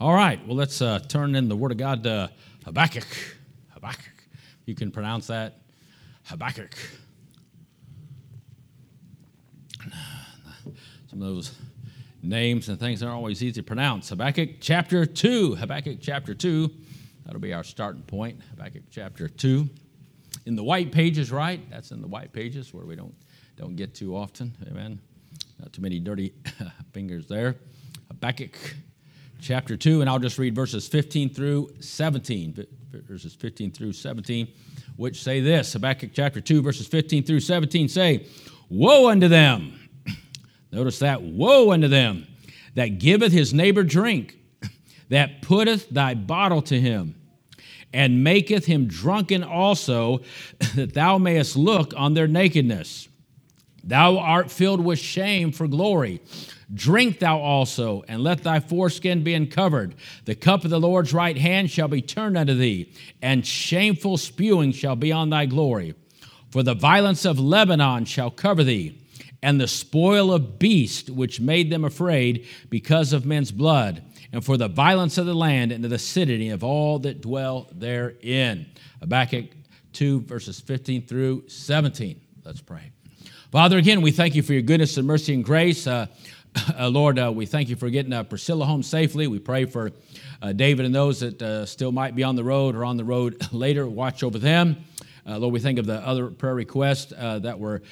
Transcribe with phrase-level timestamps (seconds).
[0.00, 2.30] All right, well, let's uh, turn in the Word of God to
[2.64, 3.04] Habakkuk.
[3.70, 4.24] Habakkuk.
[4.64, 5.58] You can pronounce that.
[6.26, 6.72] Habakkuk.
[11.10, 11.52] Some of those
[12.22, 14.10] names and things aren't always easy to pronounce.
[14.10, 15.56] Habakkuk chapter 2.
[15.56, 16.70] Habakkuk chapter 2.
[17.24, 18.40] That'll be our starting point.
[18.50, 19.68] Habakkuk chapter 2.
[20.46, 21.68] In the white pages, right?
[21.70, 23.16] That's in the white pages where we don't,
[23.56, 24.56] don't get too often.
[24.70, 25.00] Amen.
[25.58, 26.34] Not too many dirty
[26.92, 27.56] fingers there.
[28.06, 28.56] Habakkuk
[29.40, 32.66] chapter 2, and I'll just read verses 15 through 17.
[33.06, 34.48] Verses 15 through 17,
[34.96, 38.26] which say this Habakkuk chapter 2, verses 15 through 17 say,
[38.70, 39.78] Woe unto them!
[40.72, 42.26] Notice that, woe unto them
[42.74, 44.38] that giveth his neighbor drink,
[45.08, 47.14] that putteth thy bottle to him,
[47.92, 50.20] and maketh him drunken also,
[50.74, 53.08] that thou mayest look on their nakedness.
[53.84, 56.20] Thou art filled with shame for glory.
[56.72, 59.94] Drink thou also, and let thy foreskin be uncovered.
[60.26, 64.72] The cup of the Lord's right hand shall be turned unto thee, and shameful spewing
[64.72, 65.94] shall be on thy glory.
[66.50, 69.00] For the violence of Lebanon shall cover thee,
[69.42, 74.58] and the spoil of beasts which made them afraid because of men's blood, and for
[74.58, 78.66] the violence of the land and the city of all that dwell therein.
[79.00, 79.46] Habakkuk
[79.94, 82.20] 2, verses 15 through 17.
[82.44, 82.92] Let's pray.
[83.50, 85.86] Father, again, we thank you for your goodness and mercy and grace.
[85.86, 86.06] Uh,
[86.78, 89.26] uh, Lord, uh, we thank you for getting uh, Priscilla home safely.
[89.26, 89.92] We pray for
[90.40, 93.04] uh, David and those that uh, still might be on the road or on the
[93.04, 93.86] road later.
[93.86, 94.84] Watch over them.
[95.26, 97.82] Uh, Lord, we think of the other prayer requests that were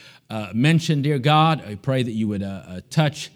[0.55, 1.63] mentioned, dear God.
[1.67, 2.43] I pray that you would
[2.89, 3.31] touch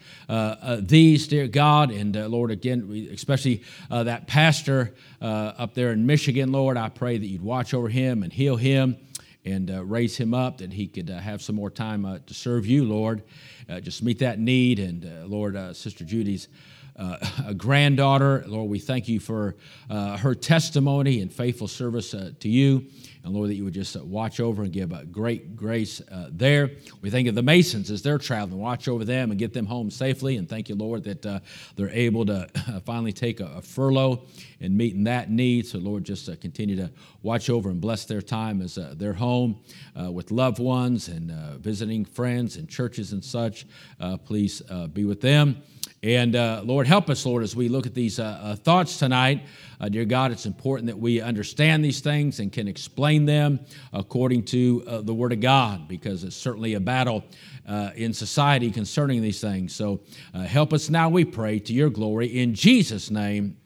[0.80, 1.90] these, dear God.
[1.90, 7.42] And Lord, again, especially that pastor up there in Michigan, Lord, I pray that you'd
[7.42, 8.96] watch over him and heal him
[9.44, 13.22] and raise him up that he could have some more time to serve you, Lord.
[13.70, 14.80] Uh, just meet that need.
[14.80, 16.48] And uh, Lord, uh, Sister Judy's
[17.46, 19.56] a granddaughter, Lord, we thank you for
[19.88, 22.86] her testimony and faithful service to you.
[23.22, 26.70] And Lord, that you would just watch over and give great grace there.
[27.02, 28.60] We think of the Masons as they're traveling.
[28.60, 30.36] Watch over them and get them home safely.
[30.36, 31.42] And thank you, Lord, that
[31.76, 32.48] they're able to
[32.86, 34.22] finally take a, a furlough
[34.60, 35.66] and meeting that need.
[35.66, 36.90] So, Lord, just uh, continue to
[37.22, 39.60] watch over and bless their time as uh, they're home
[40.00, 43.66] uh, with loved ones and uh, visiting friends and churches and such.
[43.98, 45.62] Uh, please uh, be with them.
[46.02, 49.42] And uh, Lord, help us, Lord, as we look at these uh, uh, thoughts tonight.
[49.90, 53.60] dear God, it's important that we understand these things and can explain them
[53.92, 57.22] according to the Word of God because it's certainly a battle
[57.70, 59.74] uh, in society concerning these things.
[59.74, 60.00] So
[60.34, 62.26] uh, help us now, we pray, to your glory.
[62.26, 63.56] In Jesus' name,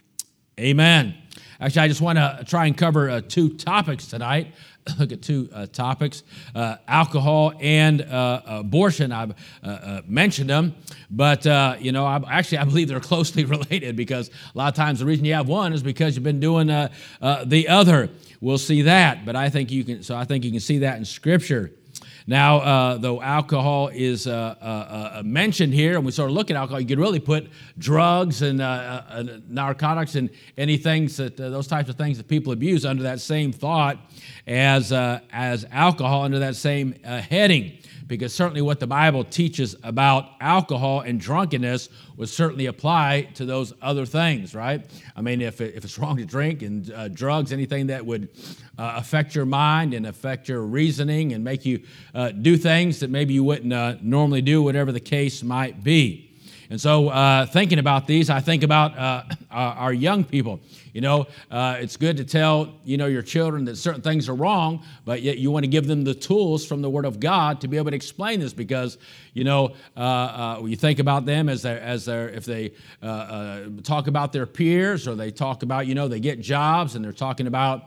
[0.61, 1.17] Amen.
[1.65, 4.55] Actually, I just want to try and cover uh, two topics tonight.
[4.99, 6.23] Look at two uh, topics
[6.55, 9.13] uh, alcohol and uh, abortion.
[9.13, 9.31] I've
[9.63, 10.75] uh, uh, mentioned them,
[11.11, 11.47] but
[11.81, 15.07] you know, I, actually, I believe they're closely related because a lot of times the
[15.07, 18.11] reason you have one is because you've been doing the other.
[18.43, 20.03] We'll see that, but I think you can.
[20.03, 21.73] So I think you can see that in Scripture.
[22.27, 26.51] Now, uh, though alcohol is uh, uh, uh, mentioned here, and we sort of look
[26.51, 31.67] at alcohol, you could really put drugs and uh, narcotics and any things that those
[31.67, 33.99] types of things that people abuse under that same thought
[34.47, 41.01] as as alcohol under that same heading because certainly what the Bible teaches about alcohol
[41.01, 44.85] and drunkenness would certainly apply to those other things, right?
[45.17, 48.29] I mean, if, if it's wrong to drink and uh, drugs, anything that would
[48.79, 51.83] uh, affect your mind and affect your reasoning and make you
[52.15, 56.24] uh, do things that maybe you wouldn't uh, normally do, whatever the case might be.
[56.75, 60.59] And so, uh, thinking about these, I think about uh, our young people.
[60.93, 64.35] You know, uh, it's good to tell, you know, your children that certain things are
[64.35, 67.61] wrong, but yet you want to give them the tools from the Word of God
[67.61, 68.99] to be able to explain this because,
[69.35, 70.01] you know, uh,
[70.59, 74.45] uh, you think about them as they're, as they're if they uh, talk about their
[74.45, 77.85] peers or they talk about, you know, they get jobs and they're talking about,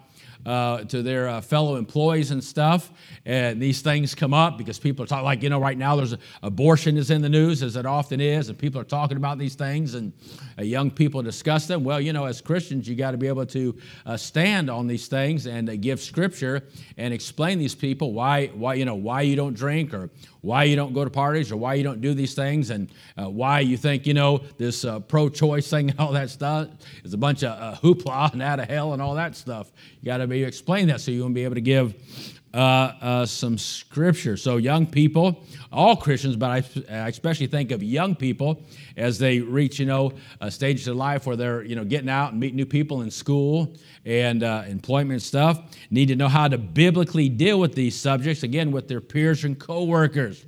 [0.47, 2.89] uh, to their uh, fellow employees and stuff.
[3.25, 6.15] And these things come up because people are talking, like, you know, right now there's
[6.41, 9.55] abortion is in the news, as it often is, and people are talking about these
[9.55, 10.13] things, and
[10.57, 11.83] uh, young people discuss them.
[11.83, 15.07] Well, you know, as Christians, you got to be able to uh, stand on these
[15.07, 16.63] things and uh, give scripture
[16.97, 20.09] and explain these people why, why, you know, why you don't drink or
[20.47, 22.89] why you don't go to parties or why you don't do these things and
[23.21, 26.69] uh, why you think, you know, this uh, pro choice thing and all that stuff
[27.03, 29.69] is a bunch of uh, hoopla and out of hell and all that stuff.
[29.99, 31.93] You got to be explain that so you won't be able to give
[32.53, 34.37] uh, uh, some scripture.
[34.37, 38.63] So, young people, all Christians, but I, I, especially think of young people
[38.95, 42.31] as they reach, you know, a stage of life where they're, you know, getting out
[42.31, 43.75] and meeting new people in school
[44.07, 45.61] and uh, employment stuff,
[45.91, 49.59] need to know how to biblically deal with these subjects, again, with their peers and
[49.59, 50.45] coworkers.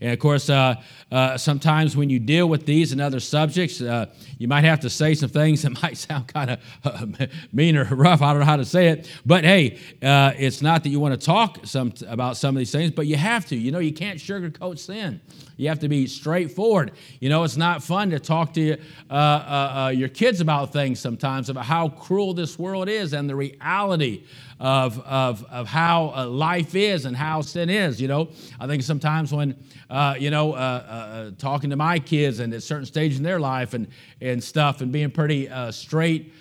[0.00, 0.74] And of course, uh,
[1.12, 4.06] uh, sometimes when you deal with these and other subjects, uh,
[4.38, 7.84] you might have to say some things that might sound kind of uh, mean or
[7.84, 8.22] rough.
[8.22, 9.10] I don't know how to say it.
[9.24, 12.72] But hey, uh, it's not that you want to talk some, about some of these
[12.72, 13.56] things, but you have to.
[13.56, 15.20] You know, you can't sugarcoat sin.
[15.56, 16.92] You have to be straightforward.
[17.18, 18.76] You know, it's not fun to talk to uh,
[19.10, 23.36] uh, uh, your kids about things sometimes, about how cruel this world is and the
[23.36, 24.24] reality
[24.60, 28.00] of, of, of how uh, life is and how sin is.
[28.00, 28.28] You know,
[28.60, 29.56] I think sometimes when,
[29.88, 33.72] uh, you know, uh, talking to my kids and at certain stages in their life
[33.74, 33.86] and,
[34.26, 36.32] and stuff and being pretty straight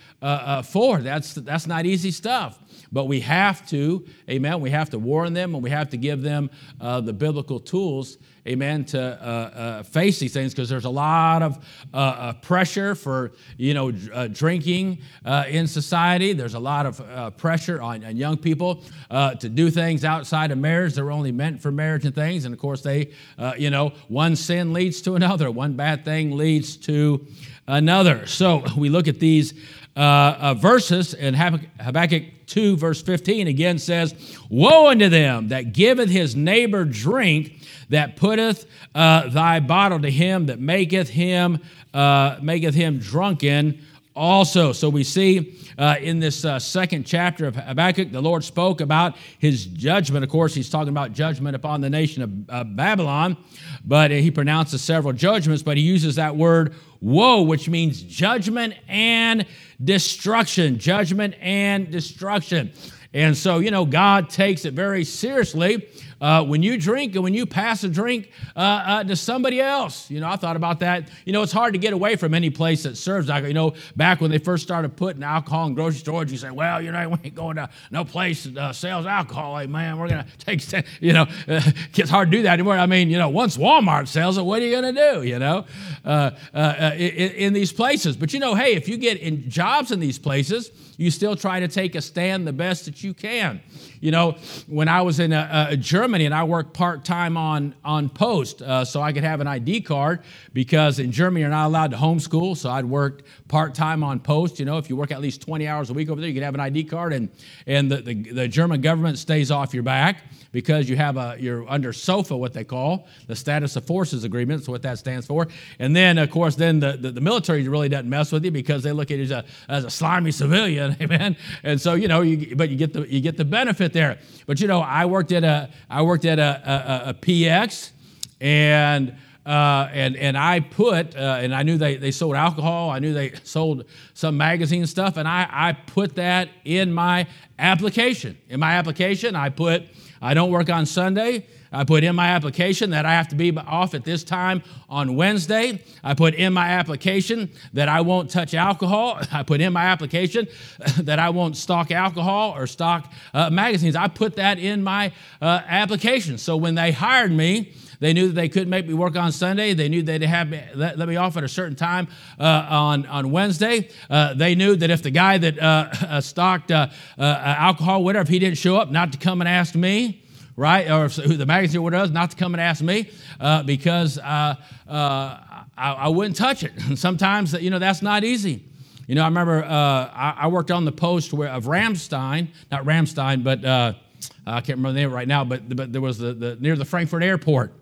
[0.63, 2.59] forward, that's, that's not easy stuff.
[2.91, 6.21] But we have to, amen, we have to warn them and we have to give
[6.21, 6.49] them
[6.79, 8.17] the biblical tools
[8.47, 11.57] amen, to uh, uh, face these things because there's a lot of
[11.93, 16.33] uh, uh pressure for, you know, uh, drinking uh, in society.
[16.33, 20.93] There's a lot of pressure on, on, young people to do things outside of marriage
[20.93, 22.45] that are only meant for marriage and things.
[22.45, 23.11] And of course, they,
[23.57, 27.25] you know, one sin leads to another, one bad thing leads to
[27.67, 28.27] another.
[28.27, 29.53] So we look at these
[29.95, 34.13] uh verses, and Habakkuk 2, verse 15 again says,
[34.49, 37.53] Woe unto them that giveth his neighbor drink
[37.89, 41.59] that putteth uh, thy bottle to him that maketh him
[41.93, 43.81] uh, maketh him drunken
[44.15, 44.71] also.
[44.71, 49.17] So we see uh, in this uh, second chapter of Habakkuk, the Lord spoke about
[49.39, 50.23] his judgment.
[50.23, 53.37] Of course, he's talking about judgment upon the nation of uh, Babylon,
[53.83, 59.45] but he pronounces several judgments, but he uses that word woe, which means judgment and
[59.83, 60.79] destruction.
[60.79, 62.71] Judgment and destruction.
[63.13, 65.87] And so, you know, God takes it very seriously
[66.21, 70.09] uh, when you drink and when you pass a drink uh, uh, to somebody else.
[70.09, 71.09] You know, I thought about that.
[71.25, 73.47] You know, it's hard to get away from any place that serves alcohol.
[73.47, 76.81] You know, back when they first started putting alcohol in grocery stores, you say, well,
[76.81, 79.57] you know, we ain't going to no place that uh, sells alcohol.
[79.57, 82.77] Hey, man, we're going to take, you know, it's hard to do that anymore.
[82.77, 85.39] I mean, you know, once Walmart sells it, what are you going to do, you
[85.39, 85.65] know,
[86.03, 88.15] uh, uh, in, in these places?
[88.15, 91.59] But, you know, hey, if you get in jobs in these places, you still try
[91.59, 93.61] to take a stand the best that you can.
[93.99, 98.09] You know, when I was in a, Germany and I worked part time on, on
[98.09, 100.21] post uh, so I could have an ID card
[100.53, 102.55] because in Germany you're not allowed to homeschool.
[102.55, 104.59] So I'd worked part time on post.
[104.59, 106.43] You know, if you work at least 20 hours a week over there, you can
[106.43, 107.29] have an ID card and,
[107.65, 110.21] and the, the, the German government stays off your back
[110.55, 114.61] because you have a you're under SOFA, what they call the Status of Forces Agreement.
[114.61, 115.49] That's what that stands for.
[115.79, 118.81] And then, of course, then the, the, the military really doesn't mess with you because
[118.81, 121.35] they look at you as a, as a slimy civilian, amen.
[121.61, 124.17] And so you know, you, but you get the you get the benefit there.
[124.47, 127.91] But you know, I worked at a I worked at a, a, a PX,
[128.39, 129.13] and.
[129.45, 132.89] Uh, and and I put uh, and I knew they, they sold alcohol.
[132.89, 137.27] I knew they sold some magazine stuff, and I, I put that in my
[137.59, 138.37] application.
[138.49, 139.83] In my application, I put
[140.21, 141.45] I don't work on Sunday.
[141.71, 145.15] I put in my application that I have to be off at this time on
[145.15, 145.83] Wednesday.
[146.03, 149.19] I put in my application that I won't touch alcohol.
[149.31, 150.47] I put in my application
[150.99, 153.95] that I won't stock alcohol or stock uh, magazines.
[153.95, 155.11] I put that in my
[155.41, 156.37] uh, application.
[156.37, 159.73] So when they hired me, they knew that they couldn't make me work on Sunday.
[159.73, 162.07] They knew they'd have me, let, let me off at a certain time
[162.39, 163.89] uh, on, on Wednesday.
[164.09, 166.87] Uh, they knew that if the guy that uh, uh stocked uh,
[167.17, 170.21] alcohol, whatever, if he didn't show up, not to come and ask me
[170.57, 170.89] right?
[170.89, 173.09] Or who the magazine or does, not to come and ask me
[173.39, 174.55] uh, because uh,
[174.87, 176.71] uh, I, I, wouldn't touch it.
[176.95, 178.63] sometimes, you know, that's not easy.
[179.07, 183.43] You know, I remember I, I, worked on the post where, of Ramstein, not Ramstein,
[183.43, 186.75] but I can't remember the name right now, but, but there was the, the near
[186.75, 187.73] the Frankfurt airport.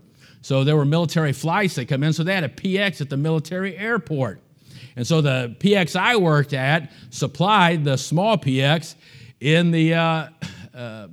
[0.43, 2.11] So there were military flights that come in.
[2.11, 4.41] So they had a PX at the military airport.
[4.97, 8.95] And so the PX I worked at supplied the small PX
[9.39, 10.27] in the uh,
[10.75, 11.07] uh,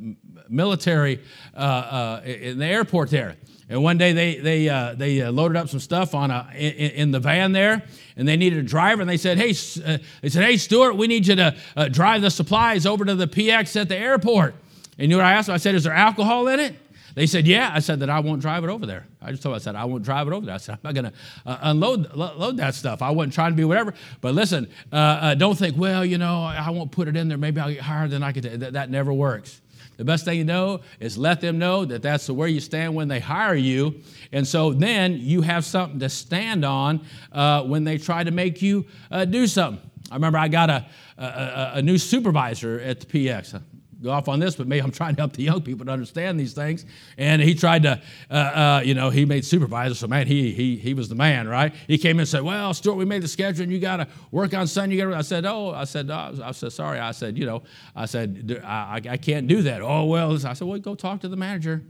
[0.49, 1.21] military
[1.55, 3.37] uh, uh, in the airport there.
[3.69, 6.91] And one day they, they, uh, they uh, loaded up some stuff on a, in,
[6.91, 7.85] in, the van there,
[8.17, 9.01] and they needed a driver.
[9.01, 11.55] And they said, "Hey, they said, hey, Stewart, we need you to
[11.93, 14.57] drive the supplies over to the PX at the airport."
[14.99, 15.55] And you know what I asked them?
[15.55, 16.75] I said, "Is there alcohol in it?"
[17.14, 19.07] They said, "Yeah." I said that I won't drive it over there.
[19.23, 20.55] I just told them, I said I won't drive it over there.
[20.55, 21.12] I said I'm not going to
[21.47, 23.02] uh, unload load that stuff.
[23.02, 23.95] I wasn't trying to be whatever.
[24.21, 27.38] But listen, uh, don't think, well, you know, I won't put it in there.
[27.38, 28.45] Maybe I'll get higher than I could.
[28.45, 29.61] That, that never works.
[30.00, 33.09] The best thing you know is let them know that that's where you stand when
[33.09, 34.00] they hire you.
[34.33, 38.62] And so then you have something to stand on uh, when they try to make
[38.62, 39.90] you uh, do something.
[40.11, 40.87] I remember I got a,
[41.19, 43.61] a, a, new supervisor at the PX
[44.02, 46.38] go off on this, but maybe I'm trying to help the young people to understand
[46.38, 46.85] these things.
[47.19, 50.76] And he tried to, uh, uh, you know, he made supervisor, so man, he he
[50.76, 51.75] he was the man, right?
[51.87, 54.09] He came in and said, "Well, Stewart, we made the schedule, and you got to
[54.30, 57.12] work on Sunday." You got I said, "Oh, I said, oh, I said, sorry." I
[57.12, 57.62] said, "You know,
[57.95, 61.28] I said I, I can't do that." Oh well, I said, "Well, go talk to
[61.28, 61.83] the manager."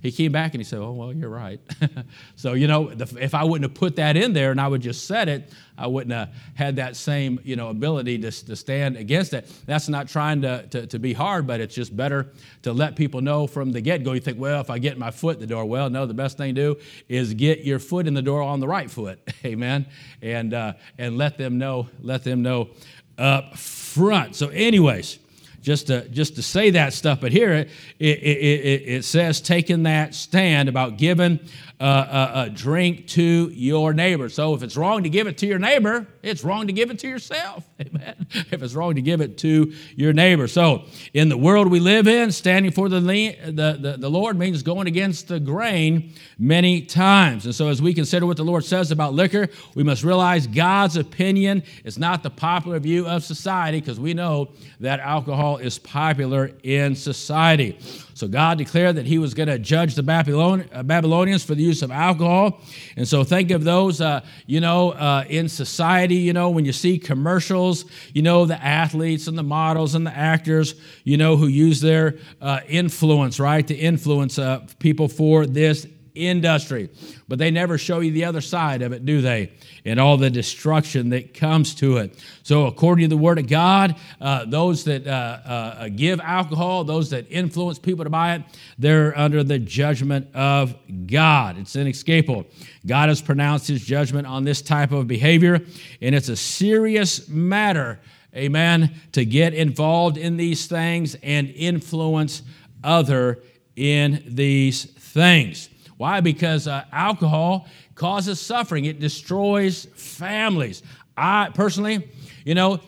[0.00, 1.60] He came back and he said, Oh, well, you're right.
[2.36, 5.06] so, you know, if I wouldn't have put that in there and I would just
[5.06, 9.34] said it, I wouldn't have had that same, you know, ability to, to stand against
[9.34, 9.50] it.
[9.66, 13.20] That's not trying to, to, to be hard, but it's just better to let people
[13.20, 14.12] know from the get go.
[14.12, 16.36] You think, well, if I get my foot in the door, well, no, the best
[16.36, 19.20] thing to do is get your foot in the door on the right foot.
[19.44, 19.86] Amen.
[20.22, 22.70] And, uh, and let them know, let them know
[23.18, 24.36] up front.
[24.36, 25.18] So, anyways,
[25.60, 29.84] just to, just to say that stuff, but here it, it, it, it says taking
[29.84, 31.40] that stand about giving
[31.80, 34.28] uh, a, a, drink to your neighbor.
[34.28, 36.98] So if it's wrong to give it to your neighbor, it's wrong to give it
[37.00, 37.64] to yourself.
[37.80, 38.26] Amen.
[38.50, 40.48] If it's wrong to give it to your neighbor.
[40.48, 44.64] So in the world we live in, standing for the, the, the, the Lord means
[44.64, 47.44] going against the grain many times.
[47.44, 50.96] And so as we consider what the Lord says about liquor, we must realize God's
[50.96, 54.48] opinion is not the popular view of society because we know
[54.80, 57.78] that alcohol is popular in society.
[58.14, 61.82] So God declared that He was going to judge the uh, Babylonians for the use
[61.82, 62.60] of alcohol.
[62.96, 66.72] And so think of those, uh, you know, uh, in society, you know, when you
[66.72, 70.74] see commercials, you know, the athletes and the models and the actors,
[71.04, 75.86] you know, who use their uh, influence, right, to influence uh, people for this
[76.26, 76.90] industry.
[77.28, 79.52] But they never show you the other side of it, do they?
[79.84, 82.18] And all the destruction that comes to it.
[82.42, 87.10] So, according to the Word of God, uh, those that uh, uh, give alcohol, those
[87.10, 88.42] that influence people to buy it,
[88.78, 90.74] they're under the judgment of
[91.06, 91.58] God.
[91.58, 92.46] It's inescapable.
[92.86, 95.60] God has pronounced His judgment on this type of behavior,
[96.00, 98.00] and it's a serious matter,
[98.34, 102.42] amen, to get involved in these things and influence
[102.82, 103.42] other
[103.76, 105.68] in these things.
[105.98, 106.20] Why?
[106.20, 110.82] Because uh, alcohol causes suffering, it destroys families.
[111.16, 112.08] I personally,
[112.44, 112.80] you know,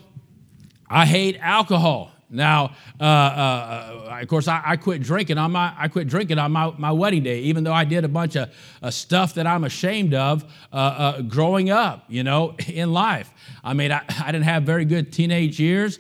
[0.89, 2.13] I hate alcohol.
[2.33, 6.39] Now, uh, uh, uh, of course, I, I, quit drinking on my I quit drinking
[6.39, 9.49] on my, my wedding day, even though I did a bunch of uh, stuff that
[9.49, 13.33] I'm ashamed of uh, uh, growing up, you know, in life.
[13.65, 15.99] I mean, I, I didn't have very good teenage years.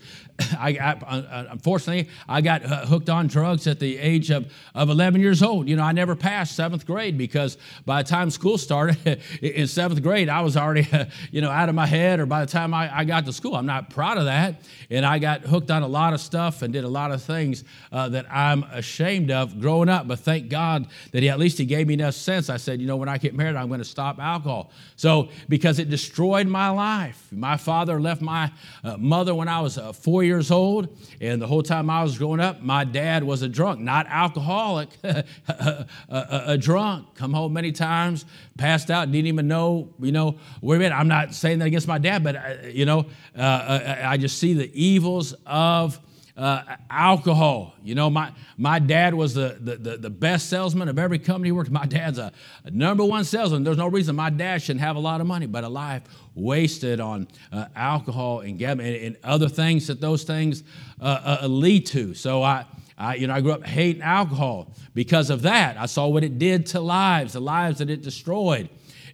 [0.59, 5.20] I, I, unfortunately, I got uh, hooked on drugs at the age of, of 11
[5.20, 5.68] years old.
[5.68, 10.02] You know, I never passed seventh grade because by the time school started in seventh
[10.02, 10.88] grade, I was already,
[11.30, 12.20] you know, out of my head.
[12.20, 14.62] Or by the time I, I got to school, I'm not proud of that.
[14.88, 17.64] And I got hooked on a lot of stuff and did a lot of things
[17.92, 20.09] uh, that I'm ashamed of growing up.
[20.09, 22.49] But thank God that he at least he gave me enough sense.
[22.50, 24.70] I said, you know, when I get married, I'm going to stop alcohol.
[24.97, 27.28] So because it destroyed my life.
[27.30, 31.42] My father left my uh, mother when I was uh, four years years old, and
[31.42, 35.25] the whole time I was growing up, my dad was a drunk, not alcoholic, a,
[35.49, 37.14] a, a, drunk.
[37.14, 38.25] Come home many times,
[38.56, 41.99] passed out, didn't even know, you know, where he I'm not saying that against my
[41.99, 43.06] dad, but, uh, you know,
[43.37, 46.00] uh, uh I just see the evils of
[46.37, 47.75] uh, alcohol.
[47.82, 51.52] You know, my, my dad was the, the, the, best salesman of every company he
[51.52, 51.70] worked.
[51.70, 52.32] My dad's a,
[52.64, 53.64] a, number one salesman.
[53.64, 56.02] There's no reason my dad shouldn't have a lot of money, but a life
[56.34, 60.62] wasted on uh, alcohol and gambling and, other things that those things
[61.00, 62.14] uh, uh, lead to.
[62.14, 62.64] So I,
[62.96, 65.76] I, you know, I grew up hating alcohol because of that.
[65.76, 68.68] I saw what it did to lives, the lives that it destroyed.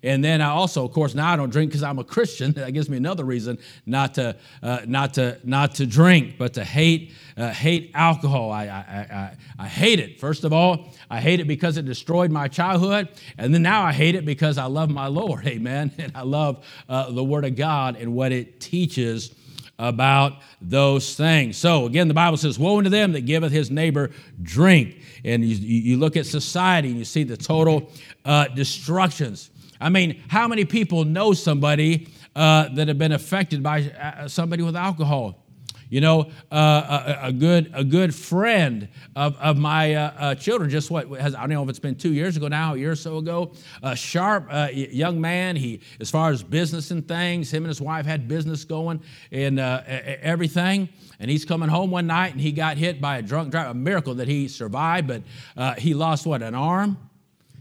[0.06, 2.52] And then I also, of course, now I don't drink because I'm a Christian.
[2.56, 6.64] That gives me another reason not to, uh, not to, not to drink, but to
[6.64, 8.50] hate, uh, hate alcohol.
[8.50, 10.18] I, I, I, I hate it.
[10.18, 13.08] First of all, I hate it because it destroyed my childhood.
[13.36, 15.46] And then now I hate it because I love my Lord.
[15.46, 15.92] Amen.
[15.98, 19.34] And I love uh, the Word of God and what it teaches
[19.78, 21.56] about those things.
[21.56, 24.10] So again, the Bible says, Woe unto them that giveth his neighbor
[24.42, 25.02] drink.
[25.24, 27.90] And you, you look at society and you see the total
[28.24, 29.50] uh, destructions.
[29.80, 34.62] I mean, how many people know somebody uh, that have been affected by uh, somebody
[34.62, 35.46] with alcohol?
[35.88, 40.68] You know, uh, a, a, good a good friend of, of my uh, uh, children,
[40.68, 42.90] just what has I don't know if it's been two years ago now, a year
[42.90, 43.52] or so ago.
[43.84, 45.54] A sharp uh, young man.
[45.54, 49.60] He, as far as business and things, him and his wife had business going and
[49.60, 50.88] everything.
[51.20, 53.70] And he's coming home one night and he got hit by a drunk driver.
[53.70, 56.98] A miracle that he survived, but he lost what an arm.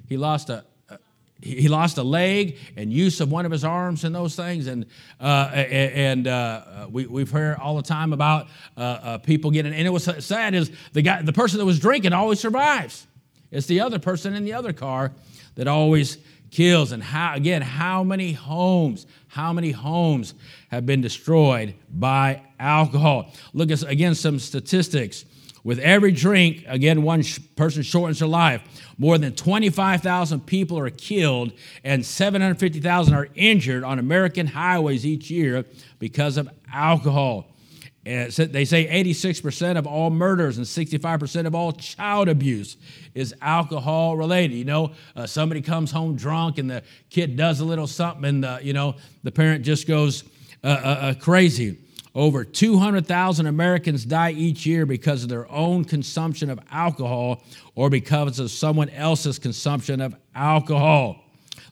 [0.07, 0.65] He lost a,
[1.42, 4.68] he lost a leg and use of one of his arms and those things.
[4.68, 4.86] And,
[5.20, 9.86] uh, and uh, we, we've heard all the time about uh, uh, people getting, and
[9.86, 13.06] it was sad is the guy, the person that was drinking always survives.
[13.51, 15.12] It's the other person in the other car
[15.56, 16.18] that always
[16.51, 16.92] kills.
[16.92, 20.34] And how, again, how many homes, how many homes
[20.70, 23.32] have been destroyed by alcohol?
[23.54, 25.25] Look at, again, some statistics.
[25.65, 27.24] With every drink, again, one
[27.55, 28.62] person shortens their life.
[29.00, 31.53] More than 25,000 people are killed
[31.84, 35.65] and 750,000 are injured on American highways each year
[35.98, 37.48] because of alcohol.
[38.05, 42.77] And they say 86% of all murders and 65% of all child abuse
[43.15, 44.55] is alcohol related.
[44.55, 48.43] You know, uh, somebody comes home drunk and the kid does a little something, and
[48.43, 50.24] the, you know the parent just goes
[50.63, 51.79] uh, uh, uh crazy.
[52.15, 57.43] Over 200,000 Americans die each year because of their own consumption of alcohol
[57.75, 61.17] or because of someone else's consumption of alcohol.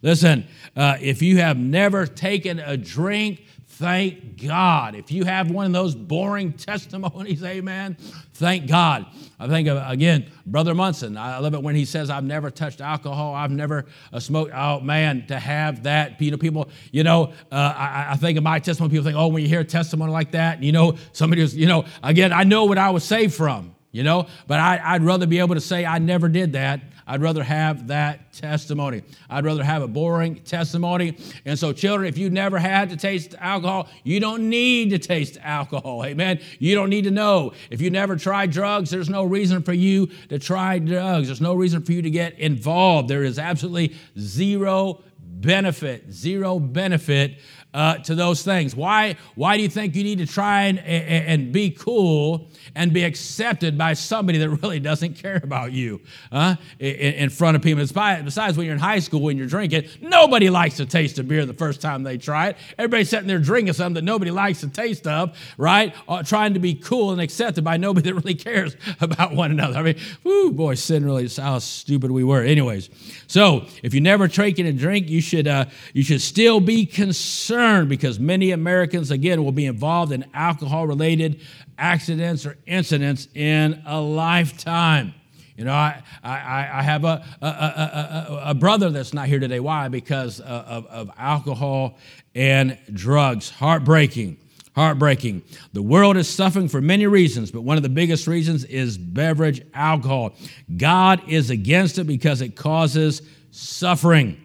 [0.02, 0.46] Listen,
[0.76, 3.42] uh, if you have never taken a drink,
[3.84, 4.96] Thank God.
[4.96, 7.98] If you have one of those boring testimonies, amen,
[8.36, 9.06] thank God.
[9.38, 11.18] I think, of, again, Brother Munson.
[11.18, 13.36] I love it when he says, I've never touched alcohol.
[13.36, 14.54] I've never uh, smoked.
[14.56, 18.44] Oh, man, to have that, you know, people, you know, uh, I, I, think of
[18.46, 21.42] my testimony, people think, oh, when you hear a testimony like that, you know, somebody
[21.42, 24.80] was, you know, again, I know what I was saved from, you know, but I,
[24.82, 29.04] I'd rather be able to say I never did that I'd rather have that testimony.
[29.30, 31.18] I'd rather have a boring testimony.
[31.46, 35.38] And so, children, if you've never had to taste alcohol, you don't need to taste
[35.42, 36.06] alcohol.
[36.06, 36.40] Amen.
[36.60, 37.54] You don't need to know.
[37.70, 41.28] If you never tried drugs, there's no reason for you to try drugs.
[41.28, 43.10] There's no reason for you to get involved.
[43.10, 47.40] There is absolutely zero benefit, zero benefit
[47.74, 48.76] uh, to those things.
[48.76, 53.04] Why, why do you think you need to try and, and be cool and be
[53.04, 56.02] accepted by somebody that really doesn't care about you
[56.32, 57.84] uh, in, in, front of people?
[57.84, 61.46] Besides, when you're in high school, when you're drinking, nobody likes to taste a beer
[61.46, 62.58] the first time they try it.
[62.78, 65.96] Everybody's sitting there drinking something that nobody likes the taste of, right?
[66.08, 69.80] Uh, trying to be cool and accepted by nobody that really cares about one another.
[69.80, 72.44] I mean, whoo, boy, sin really, is how stupid we were.
[72.44, 72.90] Anyways,
[73.26, 77.63] so if you never taken a drink, you should, uh, you should still be concerned
[77.86, 81.42] because many Americans, again, will be involved in alcohol related
[81.78, 85.14] accidents or incidents in a lifetime.
[85.56, 89.60] You know, I, I, I have a, a, a, a, brother that's not here today.
[89.60, 89.88] Why?
[89.88, 91.98] Because of, of alcohol
[92.34, 93.52] and drugs.
[93.52, 94.38] Heartbreaking.
[94.76, 95.44] Heartbreaking.
[95.74, 99.62] The world is suffering for many reasons, but one of the biggest reasons is beverage
[99.76, 100.34] alcohol.
[100.76, 104.43] God is against it because it causes suffering.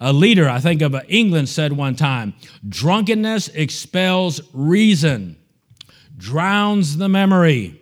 [0.00, 2.34] A leader, I think of England, said one time
[2.68, 5.36] drunkenness expels reason,
[6.16, 7.80] drowns the memory,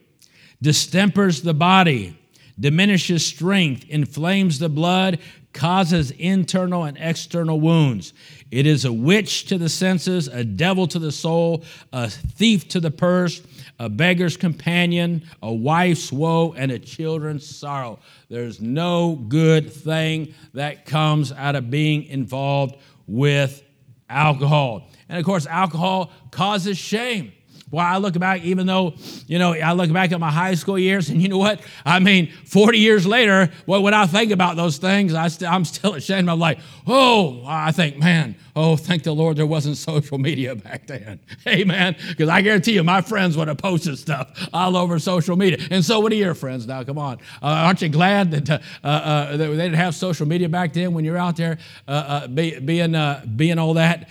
[0.62, 2.16] distempers the body,
[2.58, 5.18] diminishes strength, inflames the blood,
[5.52, 8.12] causes internal and external wounds.
[8.50, 12.80] It is a witch to the senses, a devil to the soul, a thief to
[12.80, 13.40] the purse,
[13.78, 17.98] a beggar's companion, a wife's woe, and a children's sorrow.
[18.28, 23.62] There's no good thing that comes out of being involved with
[24.08, 24.88] alcohol.
[25.08, 27.32] And of course, alcohol causes shame.
[27.70, 28.94] Well, I look back, even though,
[29.26, 31.60] you know, I look back at my high school years, and you know what?
[31.84, 35.64] I mean, 40 years later, well, when I think about those things, I st- I'm
[35.64, 36.30] still ashamed.
[36.30, 40.86] I'm like, oh, I think, man, oh, thank the Lord there wasn't social media back
[40.86, 41.20] then.
[41.46, 41.96] Amen.
[42.08, 45.58] Because I guarantee you, my friends would have posted stuff all over social media.
[45.70, 46.84] And so would your friends now.
[46.84, 47.18] Come on.
[47.42, 51.04] Uh, aren't you glad that, uh, uh, they didn't have social media back then when
[51.04, 54.08] you're out there uh, uh, be, being, uh, being all that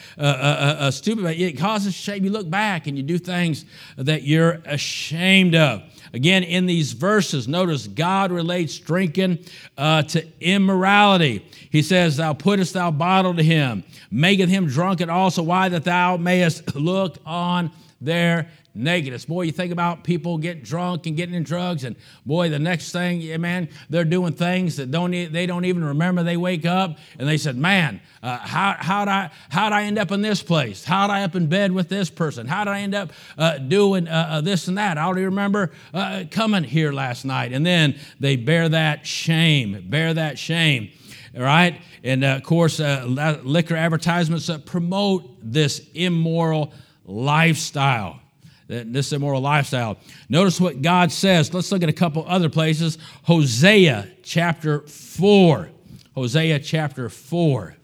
[0.91, 1.25] stupid?
[1.39, 2.23] It causes shame.
[2.23, 3.65] You look back and you do things
[3.97, 5.83] that you're ashamed of.
[6.13, 9.39] Again, in these verses, notice God relates drinking
[9.77, 11.43] uh, to immorality.
[11.71, 15.41] He says, Thou puttest thou bottle to him, maketh him drunken also.
[15.41, 15.69] Why?
[15.69, 19.25] That thou mayest look on their nakedness.
[19.25, 22.91] Boy, you think about people getting drunk and getting in drugs, and boy, the next
[22.91, 26.23] thing, man, they're doing things that don't they don't even remember.
[26.23, 30.11] They wake up and they said, "Man, uh, how how'd I how'd I end up
[30.11, 30.83] in this place?
[30.83, 32.47] How'd I end up in bed with this person?
[32.47, 34.97] How did I end up uh, doing uh, uh this and that?
[34.97, 40.13] I only remember uh, coming here last night." And then they bear that shame, bear
[40.13, 40.89] that shame.
[41.35, 41.79] right?
[42.03, 46.73] And uh, of course, liquor advertisements promote this immoral
[47.05, 48.22] lifestyle
[48.67, 49.97] this immoral lifestyle.
[50.29, 51.53] Notice what God says.
[51.53, 52.97] Let's look at a couple other places.
[53.23, 55.69] Hosea chapter 4.
[56.15, 57.75] Hosea chapter 4.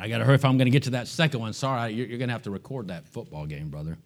[0.00, 1.52] I got to hurry if I'm going to get to that second one.
[1.52, 3.98] Sorry, you're, going to have to record that football game, brother.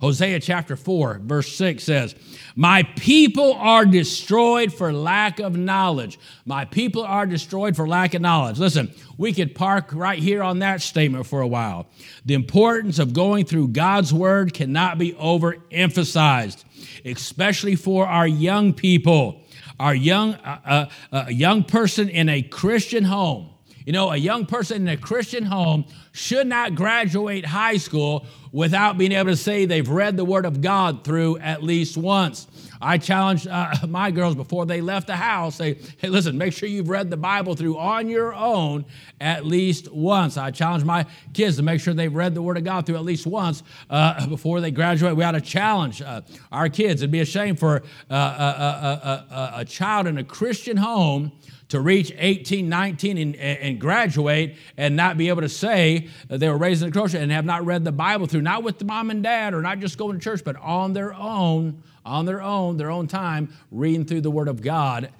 [0.00, 2.14] Hosea chapter 4, verse 6 says,
[2.56, 6.18] My people are destroyed for lack of knowledge.
[6.46, 8.58] My people are destroyed for lack of knowledge.
[8.58, 11.86] Listen, we could park right here on that statement for a while.
[12.24, 16.64] The importance of going through God's word cannot be overemphasized,
[17.04, 19.42] especially for our young people.
[19.78, 23.50] Our young, uh, uh, young person in a Christian home
[23.86, 28.98] You know, a young person in a Christian home should not graduate high school without
[28.98, 32.46] being able to say they've read the Word of God through at least once.
[32.82, 36.68] I challenged uh, my girls before they left the house, say, hey, listen, make sure
[36.68, 38.84] you've read the Bible through on your own
[39.20, 40.36] at least once.
[40.36, 43.04] I challenge my kids to make sure they've read the Word of God through at
[43.04, 45.16] least once uh, before they graduate.
[45.16, 47.02] We ought to challenge uh, our kids.
[47.02, 51.32] It'd be a shame for a, a, a, a child in a Christian home
[51.70, 56.58] to reach 18, 19, and, and, graduate and not be able to say they were
[56.58, 59.10] raised in a culture and have not read the Bible through, not with the mom
[59.10, 62.76] and dad or not just going to church, but on their own, on their own,
[62.76, 65.10] their own time, reading through the Word of God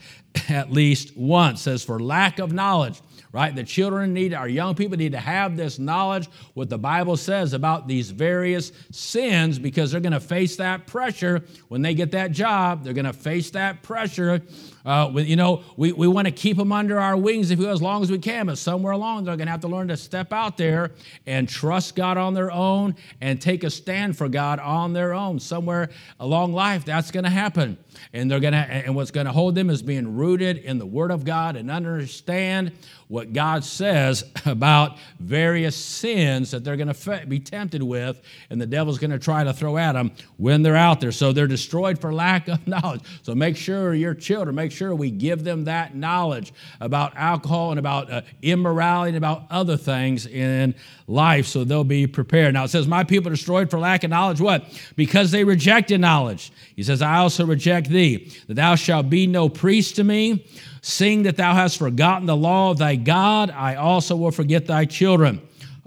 [0.48, 1.60] at least once.
[1.60, 3.00] It says, for lack of knowledge
[3.32, 3.54] right?
[3.54, 7.52] The children need, our young people need to have this knowledge, what the Bible says
[7.52, 12.32] about these various sins, because they're going to face that pressure when they get that
[12.32, 12.82] job.
[12.82, 14.42] They're going to face that pressure.
[14.84, 17.82] Uh, you know, we, we want to keep them under our wings if we, as
[17.82, 20.32] long as we can, but somewhere along they're going to have to learn to step
[20.32, 20.90] out there
[21.26, 25.38] and trust God on their own and take a stand for God on their own.
[25.38, 27.76] Somewhere along life, that's going to happen.
[28.12, 30.86] And they're going to, and what's going to hold them is being rooted in the
[30.86, 32.72] Word of God and understand
[33.10, 38.66] what God says about various sins that they're going to be tempted with, and the
[38.66, 41.12] devil's going to try to throw at them when they're out there.
[41.12, 43.02] So they're destroyed for lack of knowledge.
[43.22, 47.78] So make sure your children, make sure we give them that knowledge about alcohol and
[47.78, 50.74] about uh, immorality and about other things in
[51.06, 52.54] life so they'll be prepared.
[52.54, 54.40] Now it says, My people destroyed for lack of knowledge.
[54.40, 54.64] What?
[54.96, 56.52] Because they rejected knowledge.
[56.76, 60.46] He says, I also reject thee, that thou shalt be no priest to me.
[60.82, 64.86] Seeing that thou hast forgotten the law of thy God, I also will forget thy
[64.86, 65.42] children.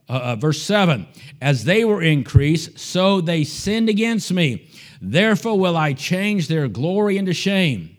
[0.07, 1.07] Uh, uh, verse 7
[1.41, 4.69] As they were increased, so they sinned against me.
[5.01, 7.92] Therefore will I change their glory into shame.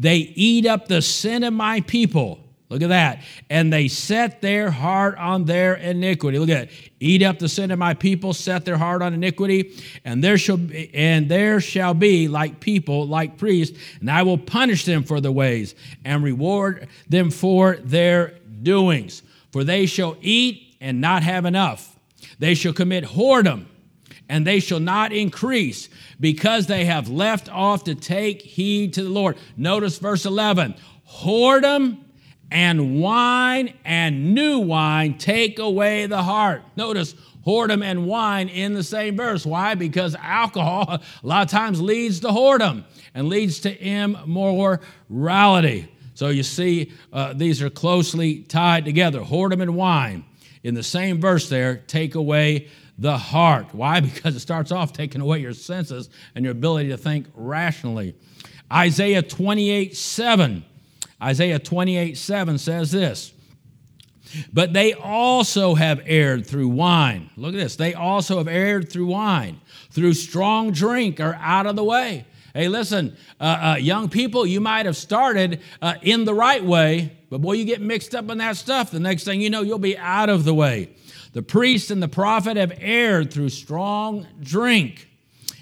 [0.00, 3.22] They eat up the sin of my people Look at that.
[3.50, 6.38] And they set their heart on their iniquity.
[6.38, 6.70] Look at it.
[7.00, 10.56] Eat up the sin of my people, set their heart on iniquity, and there shall
[10.56, 15.20] be, and there shall be like people, like priests, and I will punish them for
[15.20, 19.22] their ways and reward them for their doings.
[19.50, 21.98] For they shall eat and not have enough.
[22.38, 23.66] They shall commit whoredom
[24.30, 25.88] and they shall not increase
[26.20, 29.36] because they have left off to take heed to the Lord.
[29.56, 31.98] Notice verse 11 whoredom
[32.52, 36.62] and wine and new wine take away the heart.
[36.76, 37.14] Notice
[37.44, 39.44] whoredom and wine in the same verse.
[39.44, 39.74] Why?
[39.74, 45.90] Because alcohol a lot of times leads to whoredom and leads to immorality.
[46.14, 49.22] So you see, uh, these are closely tied together.
[49.22, 50.24] Whoredom and wine
[50.62, 52.68] in the same verse there take away
[53.00, 53.74] the heart.
[53.74, 54.00] Why?
[54.10, 58.14] Because it starts off taking away your senses and your ability to think rationally.
[58.72, 60.64] Isaiah 28 7
[61.22, 63.32] Isaiah 28 7 says this.
[64.52, 67.30] But they also have erred through wine.
[67.36, 67.76] Look at this.
[67.76, 69.60] They also have erred through wine.
[69.90, 72.26] Through strong drink are out of the way.
[72.54, 77.16] Hey, listen, uh, uh, young people, you might have started uh, in the right way,
[77.28, 78.90] but boy, you get mixed up in that stuff.
[78.90, 80.90] The next thing you know, you'll be out of the way.
[81.32, 85.08] The priest and the prophet have erred through strong drink,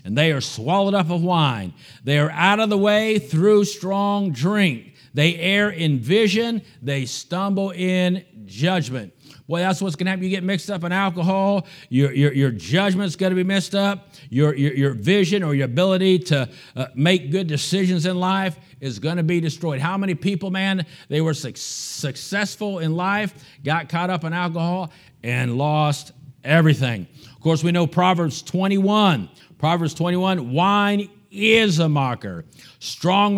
[0.04, 1.74] and they are swallowed up of wine.
[2.04, 4.94] They are out of the way through strong drink.
[5.14, 9.12] They err in vision, they stumble in judgment.
[9.48, 10.24] Boy, that's what's going to happen.
[10.24, 14.11] You get mixed up in alcohol, your, your, your judgment's going to be messed up,
[14.28, 18.98] your, your, your vision or your ability to uh, make good decisions in life is
[18.98, 19.81] going to be destroyed.
[19.81, 23.33] How many people, man, they were su- successful in life,
[23.64, 26.12] got caught up in alcohol, and lost
[26.44, 27.07] everything?
[27.35, 29.28] Of course, we know Proverbs 21.
[29.59, 32.44] Proverbs 21 wine is a mocker.
[32.78, 33.37] Strong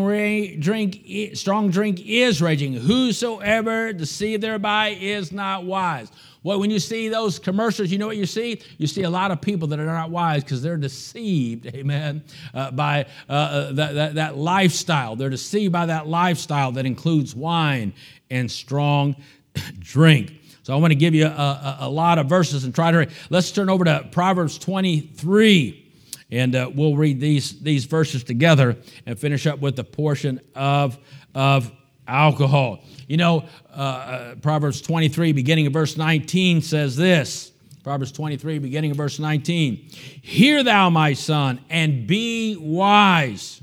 [0.61, 1.01] drink,
[1.35, 2.75] strong drink is raging.
[2.75, 6.11] Whosoever deceived thereby is not wise.
[6.43, 8.63] Well, when you see those commercials, you know what you see?
[8.79, 12.71] You see a lot of people that are not wise because they're deceived, amen, uh,
[12.71, 15.17] by uh, uh, that, that, that lifestyle.
[15.17, 17.93] They're deceived by that lifestyle that includes wine
[18.31, 19.17] and strong
[19.79, 20.40] drink.
[20.63, 23.09] So I want to give you a, a, a lot of verses and try to.
[23.31, 25.93] Let's turn over to Proverbs 23.
[26.33, 30.99] And uh, we'll read these, these verses together and finish up with a portion of,
[31.35, 31.73] of
[32.07, 32.85] alcohol.
[33.09, 33.45] You know,
[33.75, 39.19] uh, uh, Proverbs 23, beginning of verse 19, says this Proverbs 23, beginning of verse
[39.19, 39.89] 19
[40.23, 43.63] Hear thou, my son, and be wise,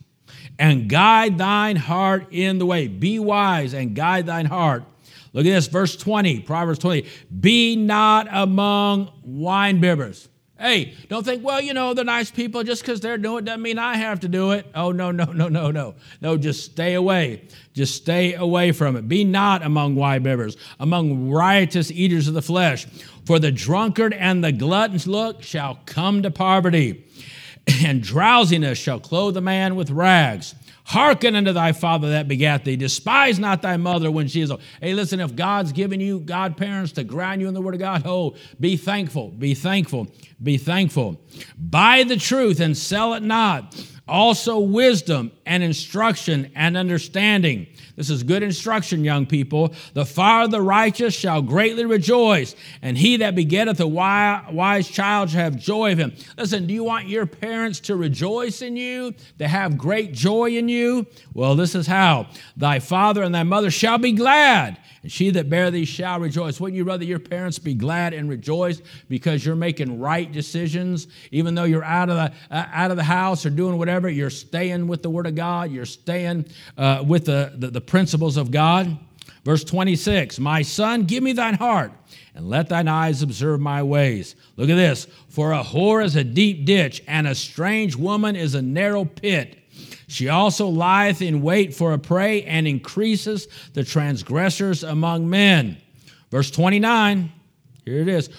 [0.60, 2.88] and guide thine heart in the way.
[2.88, 4.84] Be wise and guide thine heart.
[5.38, 7.06] Look at this, verse 20, Proverbs 20.
[7.40, 10.28] Be not among wine bibbers
[10.60, 12.64] Hey, don't think, well, you know, they're nice people.
[12.64, 14.66] Just because they're doing it doesn't mean I have to do it.
[14.74, 15.94] Oh, no, no, no, no, no.
[16.20, 17.48] No, just stay away.
[17.74, 19.08] Just stay away from it.
[19.08, 22.88] Be not among wine-bibbers, among riotous eaters of the flesh.
[23.26, 27.06] For the drunkard and the glutton's look shall come to poverty,
[27.86, 30.56] and drowsiness shall clothe a man with rags.
[30.88, 32.78] Hearken unto thy father that begat thee.
[32.78, 34.62] Despise not thy mother when she is old.
[34.80, 38.04] Hey, listen, if God's given you godparents to ground you in the word of God,
[38.06, 40.08] oh, be thankful, be thankful,
[40.42, 41.20] be thankful.
[41.58, 43.76] Buy the truth and sell it not.
[44.08, 47.68] Also, wisdom and instruction and understanding.
[47.98, 49.74] This is good instruction, young people.
[49.96, 55.32] The father of the righteous shall greatly rejoice, and he that begetteth a wise child
[55.32, 56.14] shall have joy of him.
[56.38, 60.70] Listen, do you want your parents to rejoice in you, to have great joy in
[60.70, 60.77] you?
[61.34, 65.50] Well, this is how thy father and thy mother shall be glad and she that
[65.50, 66.60] bare thee shall rejoice.
[66.60, 71.56] Wouldn't you rather your parents be glad and rejoice because you're making right decisions, even
[71.56, 74.10] though you're out of the uh, out of the house or doing whatever?
[74.10, 75.72] You're staying with the Word of God.
[75.72, 78.98] You're staying uh, with the, the the principles of God.
[79.46, 81.94] Verse 26, My son, give me thine heart,
[82.36, 84.36] and let thine eyes observe my ways.
[84.58, 85.08] Look at this.
[85.30, 89.58] For a whore is a deep ditch, and a strange woman is a narrow pit.
[90.08, 95.78] She also lieth in wait for a prey and increases the transgressors among men.
[96.32, 97.32] Verse 29,
[97.86, 98.30] here it is.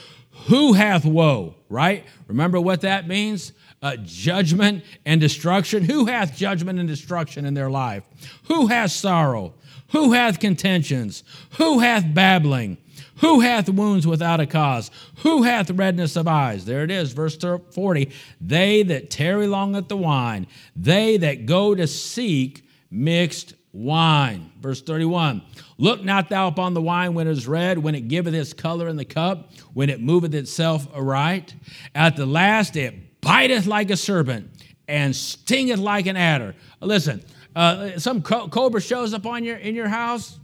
[0.46, 2.04] Who hath woe, right?
[2.26, 3.52] Remember what that means?
[3.82, 5.84] Uh, judgment and destruction.
[5.84, 8.02] Who hath judgment and destruction in their life?
[8.44, 9.54] Who hath sorrow?
[9.92, 11.22] Who hath contentions?
[11.58, 12.78] Who hath babbling?
[13.20, 14.90] Who hath wounds without a cause?
[15.18, 16.64] Who hath redness of eyes?
[16.64, 18.10] There it is, verse 40.
[18.40, 24.50] They that tarry long at the wine, they that go to seek mixed wine.
[24.60, 25.42] Verse 31.
[25.78, 28.88] Look not thou upon the wine when it is red, when it giveth its color
[28.88, 31.54] in the cup, when it moveth itself aright.
[31.94, 34.50] At the last it biteth like a serpent
[34.86, 36.54] and stingeth like an adder.
[36.80, 37.22] Listen,
[37.54, 40.38] uh, some co- cobra shows up on your in your house.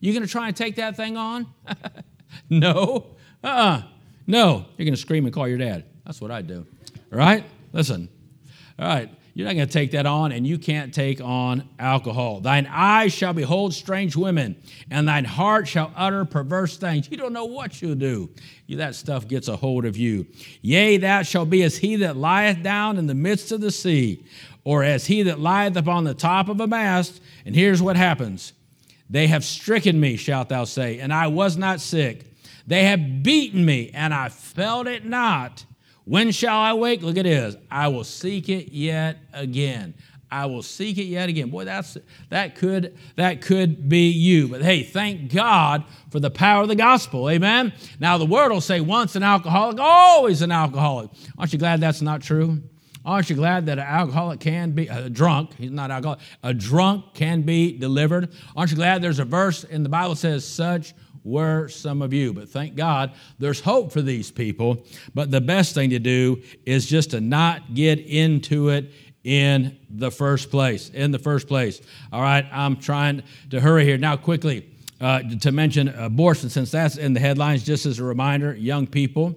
[0.00, 1.46] You gonna try and take that thing on?
[2.60, 3.06] no.
[3.42, 3.82] Uh-uh.
[4.26, 4.66] No.
[4.76, 5.84] You're going to scream and call your dad.
[6.04, 6.66] That's what I do.
[7.12, 7.44] All right?
[7.72, 8.08] Listen.
[8.78, 9.08] All right.
[9.34, 12.40] You're not going to take that on, and you can't take on alcohol.
[12.40, 14.60] Thine eyes shall behold strange women,
[14.90, 17.08] and thine heart shall utter perverse things.
[17.10, 18.28] You don't know what you'll do.
[18.68, 20.26] That stuff gets a hold of you.
[20.62, 24.24] Yea, thou shalt be as he that lieth down in the midst of the sea,
[24.64, 27.22] or as he that lieth upon the top of a mast.
[27.46, 28.52] And here's what happens
[29.08, 32.29] they have stricken me, shalt thou say, and I was not sick.
[32.70, 35.64] They have beaten me, and I felt it not.
[36.04, 37.02] When shall I wake?
[37.02, 37.56] Look at this.
[37.68, 39.94] I will seek it yet again.
[40.30, 41.50] I will seek it yet again.
[41.50, 44.46] Boy, that's that could that could be you.
[44.46, 47.28] But hey, thank God for the power of the gospel.
[47.28, 47.72] Amen.
[47.98, 51.10] Now the world will say once an alcoholic, always an alcoholic.
[51.36, 52.62] Aren't you glad that's not true?
[53.04, 55.56] Aren't you glad that an alcoholic can be a drunk?
[55.56, 56.20] He's not alcoholic.
[56.44, 58.32] A drunk can be delivered.
[58.54, 62.32] Aren't you glad there's a verse in the Bible says, "Such were some of you."
[62.32, 64.84] But thank God, there's hope for these people.
[65.14, 68.92] But the best thing to do is just to not get into it
[69.24, 70.88] in the first place.
[70.90, 71.80] In the first place.
[72.12, 74.16] All right, I'm trying to hurry here now.
[74.16, 74.66] Quickly
[75.00, 77.64] uh, to mention abortion, since that's in the headlines.
[77.64, 79.36] Just as a reminder, young people,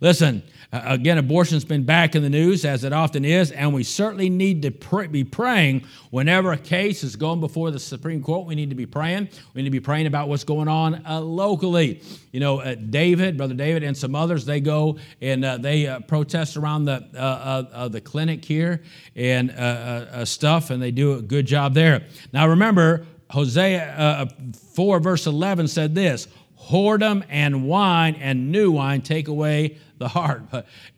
[0.00, 0.42] listen.
[0.76, 4.28] Uh, again, abortion's been back in the news, as it often is, and we certainly
[4.28, 8.46] need to pr- be praying whenever a case is going before the Supreme Court.
[8.46, 9.28] We need to be praying.
[9.54, 12.02] We need to be praying about what's going on uh, locally.
[12.30, 16.00] You know, uh, David, Brother David, and some others, they go and uh, they uh,
[16.00, 18.82] protest around the, uh, the clinic here
[19.14, 22.04] and stuff, and they do a good job there.
[22.34, 24.28] Now, remember, Hosea
[24.74, 26.28] 4, verse 11 said this
[26.68, 30.42] whoredom and wine and new wine take away the heart.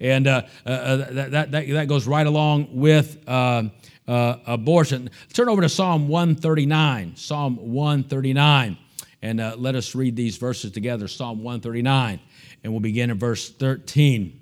[0.01, 3.65] And uh, uh, uh, that, that, that, goes right along with uh,
[4.07, 5.11] uh, abortion.
[5.33, 7.17] Turn over to Psalm 139.
[7.17, 8.79] Psalm 139.
[9.21, 11.09] And uh, let us read these verses together.
[11.09, 12.21] Psalm 139.
[12.63, 14.41] And we'll begin in verse 13.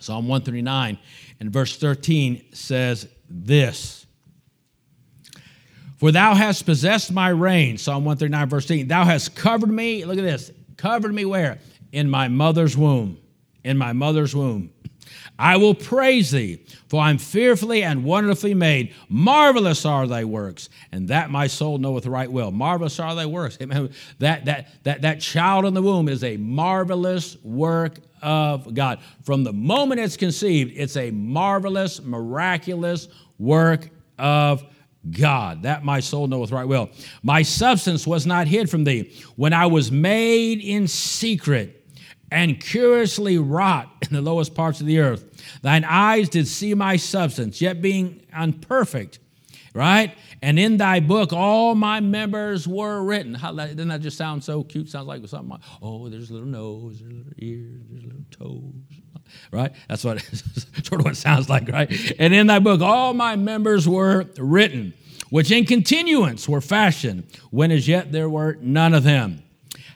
[0.00, 0.98] Psalm 139
[1.40, 4.06] and verse 13 says this
[5.98, 7.78] For thou hast possessed my reign.
[7.78, 8.88] Psalm 139, verse 13.
[8.88, 11.58] Thou hast covered me, look at this, covered me where?
[11.92, 13.18] In my mother's womb
[13.66, 14.70] in my mother's womb.
[15.38, 18.94] I will praise thee, for I'm fearfully and wonderfully made.
[19.08, 22.50] Marvelous are thy works, and that my soul knoweth right well.
[22.50, 23.58] Marvelous are thy works.
[23.60, 23.90] Amen.
[24.18, 29.00] That, that, that, that child in the womb is a marvelous work of God.
[29.24, 34.64] From the moment it's conceived, it's a marvelous, miraculous work of
[35.10, 35.64] God.
[35.64, 36.88] That my soul knoweth right well.
[37.22, 41.75] My substance was not hid from thee when I was made in secret
[42.36, 45.24] and curiously wrought in the lowest parts of the earth.
[45.62, 49.20] Thine eyes did see my substance, yet being unperfect,
[49.72, 50.14] right?
[50.42, 53.32] And in thy book all my members were written.
[53.32, 54.90] How, doesn't that just sound so cute?
[54.90, 58.06] Sounds like something like, oh, there's a little nose, there's a little ears, there's a
[58.06, 59.00] little toes,
[59.50, 59.72] right?
[59.88, 60.20] That's what
[60.82, 61.90] sort of what it sounds like, right?
[62.18, 64.92] And in thy book all my members were written,
[65.30, 69.42] which in continuance were fashioned, when as yet there were none of them.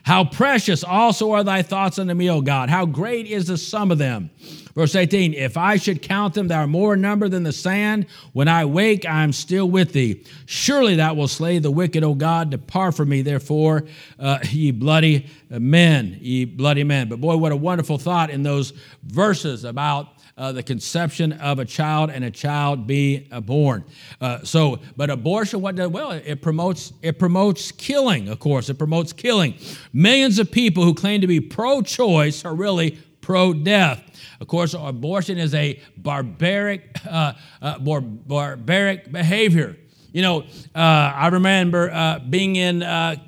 [0.03, 2.69] How precious also are thy thoughts unto me, O God.
[2.69, 4.29] How great is the sum of them.
[4.73, 8.07] Verse 18 If I should count them, they are more number than the sand.
[8.33, 10.23] When I wake, I am still with thee.
[10.45, 12.49] Surely thou wilt slay the wicked, O God.
[12.49, 13.85] Depart from me, therefore,
[14.19, 17.09] uh, ye bloody men, ye bloody men.
[17.09, 20.07] But boy, what a wonderful thought in those verses about
[20.41, 23.83] uh, the conception of a child and a child be uh, born.
[24.19, 26.09] Uh, so, but abortion, what does well?
[26.09, 28.27] It promotes it promotes killing.
[28.27, 29.53] Of course, it promotes killing.
[29.93, 34.01] Millions of people who claim to be pro-choice are really pro-death.
[34.39, 39.77] Of course, abortion is a barbaric, uh, uh, bar- barbaric behavior.
[40.11, 40.41] You know,
[40.73, 42.79] uh, I remember being in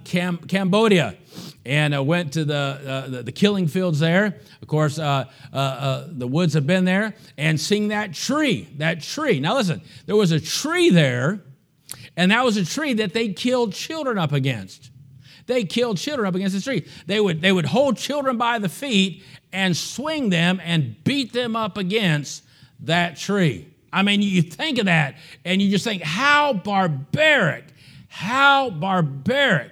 [0.03, 1.15] Cam- Cambodia
[1.65, 4.37] and uh, went to the, uh, the, the, killing fields there.
[4.61, 9.01] Of course, uh, uh, uh, the woods have been there, and seeing that tree, that
[9.01, 9.39] tree.
[9.39, 11.41] Now, listen, there was a tree there,
[12.17, 14.91] and that was a tree that they killed children up against.
[15.45, 16.85] They killed children up against the tree.
[17.05, 21.55] They would, they would hold children by the feet and swing them and beat them
[21.55, 22.43] up against
[22.81, 23.67] that tree.
[23.91, 27.65] I mean, you think of that and you just think, how barbaric,
[28.07, 29.71] how barbaric.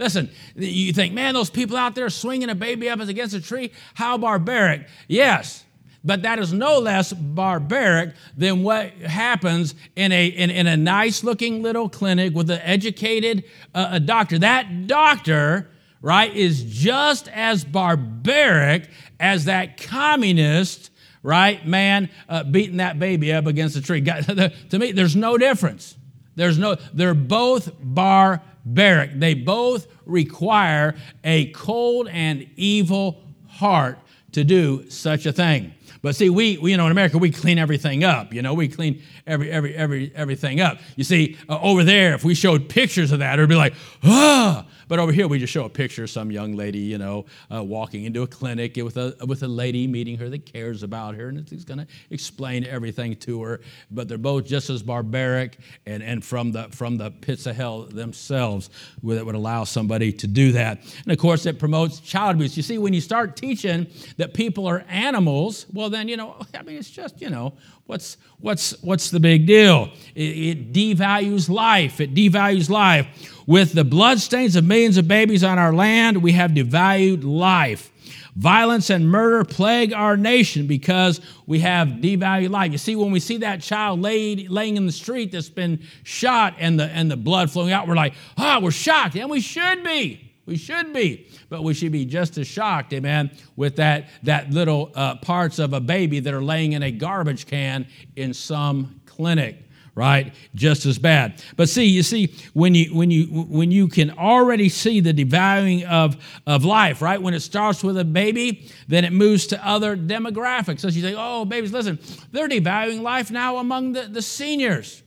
[0.00, 3.70] Listen, you think, man, those people out there swinging a baby up against a tree,
[3.92, 4.88] how barbaric.
[5.08, 5.62] Yes,
[6.02, 11.22] but that is no less barbaric than what happens in a, in, in a nice
[11.22, 14.38] looking little clinic with an educated uh, a doctor.
[14.38, 15.68] That doctor,
[16.00, 18.88] right, is just as barbaric
[19.20, 20.90] as that communist,
[21.22, 24.00] right, man uh, beating that baby up against a tree.
[24.02, 25.94] to me, there's no difference.
[26.36, 29.18] There's no, they're both barbaric barbaric.
[29.18, 33.98] They both require a cold and evil heart
[34.32, 35.74] to do such a thing.
[36.02, 38.32] But see, we, we, you know, in America, we clean everything up.
[38.32, 40.78] You know, we clean every, every, every, everything up.
[40.96, 43.74] You see, uh, over there, if we showed pictures of that, it would be like,
[44.04, 47.24] ah, but over here, we just show a picture of some young lady, you know,
[47.48, 51.14] uh, walking into a clinic with a, with a lady meeting her that cares about
[51.14, 53.60] her, and he's going to explain everything to her.
[53.92, 57.82] But they're both just as barbaric and, and from, the, from the pits of hell
[57.82, 58.68] themselves
[59.04, 60.80] that would allow somebody to do that.
[61.04, 62.56] And of course, it promotes child abuse.
[62.56, 66.62] You see, when you start teaching that people are animals, well, then, you know, I
[66.62, 67.52] mean, it's just, you know,
[67.86, 69.90] what's, what's, what's the big deal?
[70.16, 72.00] It, it devalues life.
[72.00, 73.06] It devalues life.
[73.50, 77.90] With the bloodstains of millions of babies on our land, we have devalued life.
[78.36, 82.70] Violence and murder plague our nation because we have devalued life.
[82.70, 86.54] You see, when we see that child laid, laying in the street that's been shot
[86.60, 89.16] and the, and the blood flowing out, we're like, ah, oh, we're shocked.
[89.16, 90.32] And we should be.
[90.46, 91.26] We should be.
[91.48, 95.72] But we should be just as shocked, amen, with that, that little uh, parts of
[95.72, 100.34] a baby that are laying in a garbage can in some clinic right?
[100.54, 101.42] Just as bad.
[101.56, 105.84] But see, you see, when you when you when you can already see the devaluing
[105.84, 107.20] of, of life, right?
[107.20, 110.80] When it starts with a baby, then it moves to other demographics.
[110.80, 111.98] So you say, oh, babies, listen,
[112.32, 115.02] they're devaluing life now among the, the seniors.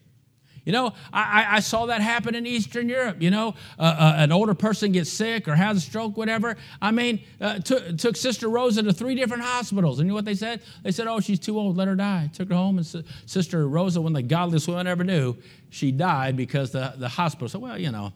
[0.65, 3.21] You know, I, I saw that happen in Eastern Europe.
[3.21, 6.55] You know, uh, uh, an older person gets sick or has a stroke, whatever.
[6.81, 9.99] I mean, uh, took, took Sister Rosa to three different hospitals.
[9.99, 10.61] And you know what they said?
[10.83, 12.29] They said, oh, she's too old, let her die.
[12.33, 15.35] Took her home, and Sister Rosa, of the godliest women ever knew,
[15.69, 18.13] she died because the, the hospital said, well, you know,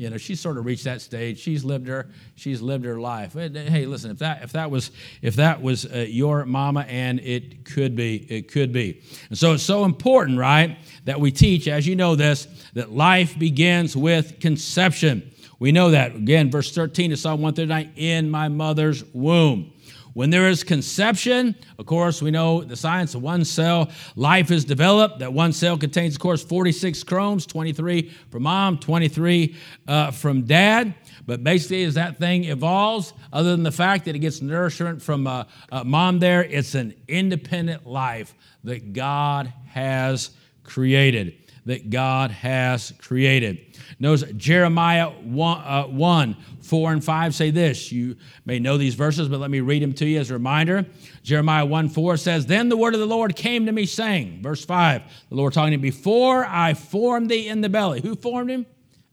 [0.00, 1.38] you know, she's sort of reached that stage.
[1.38, 3.34] She's lived her, she's lived her life.
[3.34, 7.66] Hey, listen, if that if that was if that was uh, your mama, and it
[7.66, 9.02] could be, it could be.
[9.28, 13.38] And so it's so important, right, that we teach, as you know this, that life
[13.38, 15.30] begins with conception.
[15.58, 17.92] We know that again, verse 13 of Psalm 139.
[17.96, 19.70] In my mother's womb.
[20.12, 24.64] When there is conception, of course, we know the science of one cell life is
[24.64, 25.20] developed.
[25.20, 30.94] That one cell contains, of course, 46 chromes, 23 from mom, 23 uh, from dad.
[31.26, 35.26] But basically, as that thing evolves, other than the fact that it gets nourishment from
[35.26, 40.30] uh, uh, mom there, it's an independent life that God has
[40.64, 41.34] created.
[41.70, 43.78] That God has created.
[44.00, 47.92] Notice Jeremiah 1, uh, 1, 4 and 5 say this.
[47.92, 50.84] You may know these verses, but let me read them to you as a reminder.
[51.22, 54.64] Jeremiah 1 4 says, Then the word of the Lord came to me, saying, Verse
[54.64, 58.00] 5, the Lord talking to me, Before I formed thee in the belly.
[58.00, 58.66] Who formed him?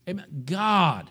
[0.08, 0.42] Amen.
[0.44, 1.10] God.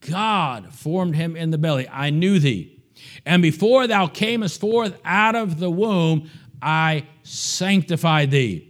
[0.00, 1.88] God formed him in the belly.
[1.88, 2.82] I knew thee.
[3.24, 6.28] And before thou camest forth out of the womb,
[6.60, 8.65] I sanctified thee.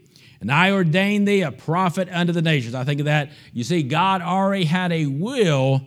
[0.47, 2.73] And I ordained thee a prophet unto the nations.
[2.73, 3.31] I think of that.
[3.53, 5.83] You see, God already had a will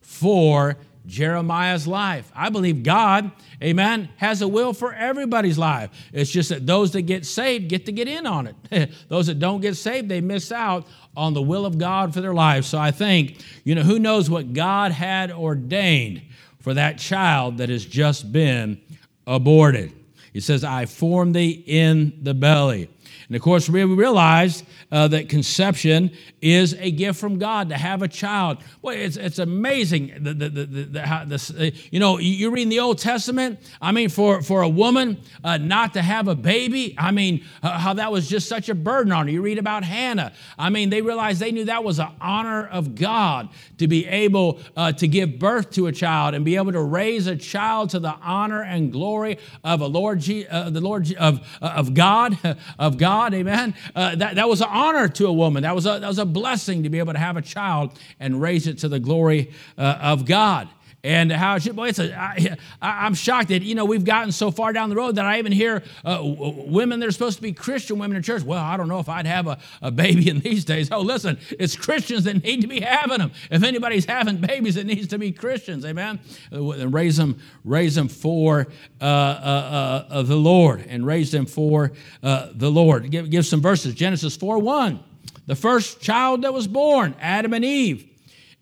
[0.00, 0.76] for
[1.06, 2.30] Jeremiah's life.
[2.32, 5.90] I believe God, amen, has a will for everybody's life.
[6.12, 8.92] It's just that those that get saved get to get in on it.
[9.08, 10.86] those that don't get saved, they miss out
[11.16, 12.64] on the will of God for their life.
[12.64, 16.22] So I think, you know, who knows what God had ordained
[16.60, 18.80] for that child that has just been
[19.26, 19.92] aborted.
[20.32, 22.88] He says, I formed thee in the belly.
[23.28, 24.62] And of course, we realize
[24.92, 26.10] uh, that conception
[26.40, 28.58] is a gift from God to have a child.
[28.82, 30.12] Well, it's, it's amazing.
[30.20, 33.58] The, the, the, the how this, uh, you know, you read in the Old Testament,
[33.80, 37.78] I mean, for, for a woman uh, not to have a baby, I mean, uh,
[37.78, 39.32] how that was just such a burden on her.
[39.32, 40.32] You read about Hannah.
[40.58, 44.60] I mean, they realized they knew that was an honor of God to be able
[44.76, 47.98] uh, to give birth to a child and be able to raise a child to
[47.98, 52.38] the honor and glory of a Lord, G, uh, the Lord G, of, of God,
[52.78, 53.74] of God amen.
[53.94, 55.62] That, that was an honor to a woman.
[55.62, 58.40] That was a, that was a blessing to be able to have a child and
[58.40, 60.68] raise it to the glory uh, of God
[61.06, 64.50] and how should, boy, it's a, I, I'm shocked that, you know, we've gotten so
[64.50, 67.52] far down the road that I even hear uh, women that are supposed to be
[67.52, 68.42] Christian women in church.
[68.42, 70.90] Well, I don't know if I'd have a, a baby in these days.
[70.90, 73.30] Oh, listen, it's Christians that need to be having them.
[73.52, 76.18] If anybody's having babies, it needs to be Christians, amen?
[76.52, 78.66] Uh, and raise them, raise them for
[79.00, 81.92] uh, uh, uh, the Lord and raise them for
[82.24, 83.08] uh, the Lord.
[83.12, 83.94] Give, give some verses.
[83.94, 84.98] Genesis 4 1.
[85.46, 88.10] The first child that was born, Adam and Eve.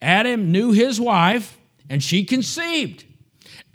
[0.03, 1.57] Adam knew his wife
[1.89, 3.05] and she conceived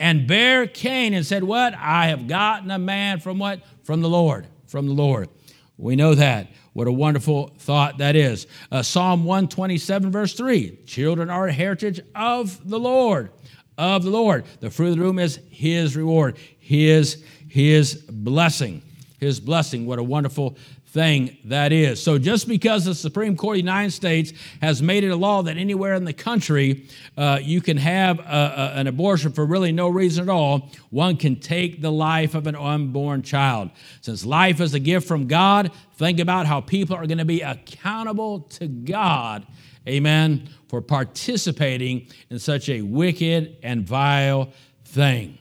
[0.00, 1.74] and bare Cain and said, What?
[1.74, 3.60] I have gotten a man from what?
[3.84, 4.46] From the Lord.
[4.66, 5.28] From the Lord.
[5.76, 6.48] We know that.
[6.72, 8.46] What a wonderful thought that is.
[8.72, 13.30] Uh, Psalm 127, verse 3 Children are a heritage of the Lord.
[13.76, 14.44] Of the Lord.
[14.60, 18.82] The fruit of the womb is his reward, his, his blessing.
[19.18, 19.84] His blessing.
[19.84, 20.56] What a wonderful
[20.92, 22.02] thing that is.
[22.02, 25.42] So, just because the Supreme Court of the United States has made it a law
[25.42, 26.86] that anywhere in the country
[27.16, 31.16] uh, you can have a, a, an abortion for really no reason at all, one
[31.16, 33.70] can take the life of an unborn child.
[34.00, 37.40] Since life is a gift from God, think about how people are going to be
[37.40, 39.46] accountable to God,
[39.86, 44.50] amen, for participating in such a wicked and vile
[44.84, 45.38] thing.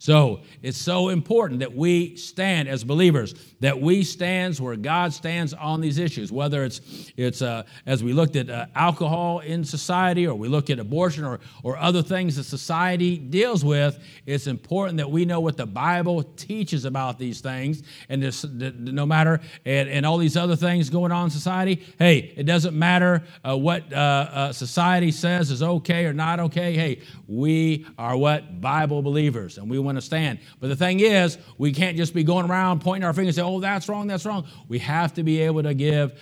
[0.00, 5.52] So it's so important that we stand as believers, that we stand where God stands
[5.52, 10.26] on these issues, whether it's, it's uh, as we looked at uh, alcohol in society
[10.26, 14.96] or we look at abortion or, or other things that society deals with, it's important
[14.96, 17.82] that we know what the Bible teaches about these things.
[18.08, 22.32] And this, no matter, and, and all these other things going on in society, hey,
[22.38, 26.74] it doesn't matter uh, what uh, uh, society says is okay or not okay.
[26.74, 28.62] Hey, we are what?
[28.62, 30.38] Bible believers, and we want to stand.
[30.60, 33.50] But the thing is, we can't just be going around pointing our fingers and say,
[33.50, 34.46] oh, that's wrong, that's wrong.
[34.68, 36.12] We have to be able to give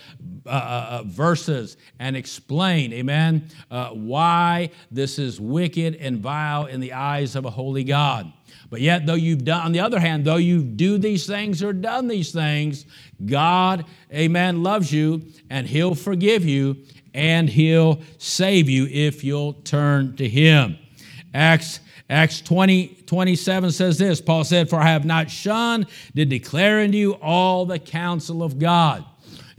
[0.45, 6.79] uh, uh, uh, verses and explain, amen, uh, why this is wicked and vile in
[6.79, 8.31] the eyes of a holy God.
[8.69, 11.73] But yet, though you've done, on the other hand, though you do these things or
[11.73, 12.85] done these things,
[13.25, 16.77] God, amen, loves you and He'll forgive you
[17.13, 20.77] and He'll save you if you'll turn to Him.
[21.33, 21.79] Acts
[22.09, 26.97] Acts 20, 27 says this Paul said, For I have not shunned to declare unto
[26.97, 29.05] you all the counsel of God.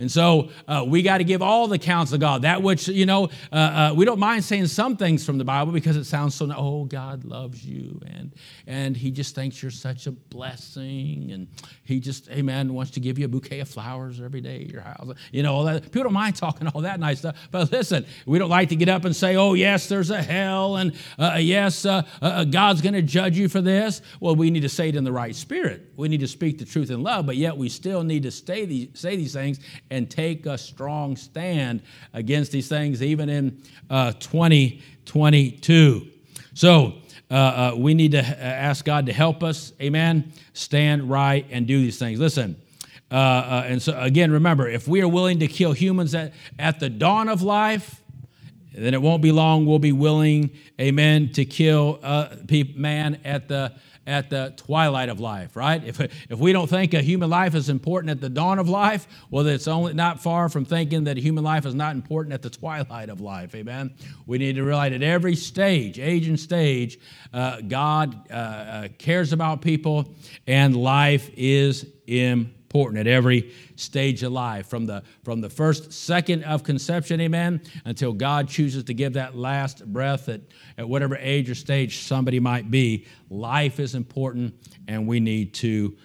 [0.01, 2.43] And so uh, we got to give all the counsel of God.
[2.43, 5.73] That which, you know, uh, uh, we don't mind saying some things from the Bible
[5.73, 8.33] because it sounds so, oh, God loves you and,
[8.67, 11.31] and He just thinks you're such a blessing.
[11.33, 11.49] And
[11.85, 14.81] He just, amen, wants to give you a bouquet of flowers every day at your
[14.81, 15.09] house.
[15.33, 15.83] You know, all that.
[15.85, 17.37] People don't mind talking all that nice stuff.
[17.51, 20.77] But listen, we don't like to get up and say, oh, yes, there's a hell
[20.77, 24.01] and uh, yes, uh, uh, God's going to judge you for this.
[24.21, 25.93] Well, we need to say it in the right spirit.
[25.97, 28.65] We need to speak the truth in love, but yet we still need to stay
[28.65, 29.61] these, say these things
[29.91, 31.83] and take a strong stand
[32.13, 33.61] against these things, even in
[33.91, 36.07] uh, 2022.
[36.55, 36.95] So,
[37.31, 41.81] uh, uh, we need to ask God to help us, amen, stand right and do
[41.81, 42.19] these things.
[42.19, 42.57] Listen,
[43.11, 46.81] uh, uh, and so again, remember, if we are willing to kill humans at, at
[46.81, 48.01] the dawn of life,
[48.73, 52.29] then it won't be long we'll be willing, amen, to kill uh,
[52.75, 53.73] man at the
[54.11, 55.83] at the twilight of life, right?
[55.85, 59.07] If, if we don't think a human life is important at the dawn of life,
[59.31, 62.51] well, it's only not far from thinking that human life is not important at the
[62.51, 63.95] twilight of life, amen?
[64.27, 66.99] We need to realize at every stage, age and stage,
[67.33, 70.13] uh, God uh, uh, cares about people
[70.47, 75.93] and life is important important at every stage of life, from the from the first
[75.93, 80.41] second of conception, amen, until God chooses to give that last breath at,
[80.79, 83.07] at whatever age or stage somebody might be.
[83.29, 84.55] Life is important,
[84.87, 85.97] and we need to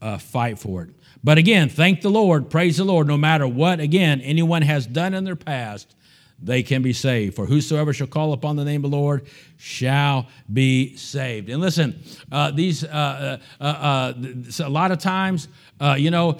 [0.00, 0.90] uh, fight for it.
[1.24, 5.14] But again, thank the Lord, praise the Lord, no matter what, again, anyone has done
[5.14, 5.96] in their past,
[6.40, 7.34] they can be saved.
[7.34, 9.26] For whosoever shall call upon the name of the Lord
[9.56, 11.48] shall be saved.
[11.48, 15.48] And listen, uh, these uh, uh, uh, uh a lot of times,
[15.80, 16.38] uh, you know,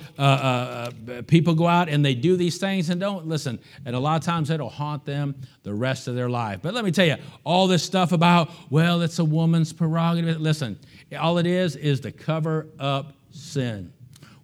[1.26, 3.58] people go out and they do these things and don't listen.
[3.84, 6.60] And a lot of times it'll haunt them the rest of their life.
[6.62, 10.40] But let me tell you, all this stuff about well, it's a woman's prerogative.
[10.40, 10.78] Listen,
[11.18, 13.92] all it is is to cover up sin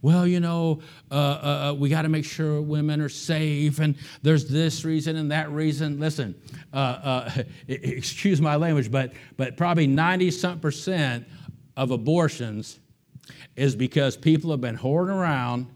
[0.05, 3.95] well, you know, uh, uh, uh we got to make sure women are safe, and
[4.21, 5.99] there's this reason and that reason.
[5.99, 6.35] Listen,
[6.75, 11.27] uh, uh excuse my language, but, but probably 90 some percent
[11.79, 12.81] of abortions
[13.57, 15.67] is because people have been whoring around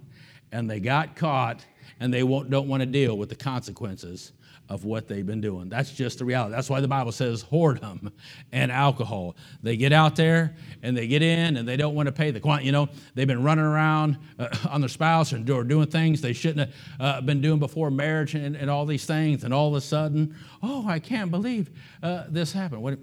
[0.53, 1.65] and they got caught
[2.01, 4.33] and they don't want to deal with the consequences
[4.69, 5.69] of what they've been doing.
[5.69, 6.55] That's just the reality.
[6.55, 8.13] That's why the Bible says whoredom
[8.53, 9.35] and alcohol.
[9.63, 12.41] They get out there and they get in and they don't want to pay the
[12.41, 12.67] quantity.
[12.67, 16.35] You know, they've been running around uh, on their spouse and or doing things they
[16.35, 19.45] shouldn't have uh, been doing before marriage and, and, all these things.
[19.45, 21.71] And all of a sudden, oh, I can't believe
[22.03, 22.83] uh, this happened.
[22.83, 22.99] What,